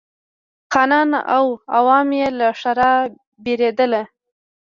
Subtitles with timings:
[0.73, 1.45] خانان او
[1.75, 2.93] عوام یې له ښرا
[3.43, 3.93] بېرېدل.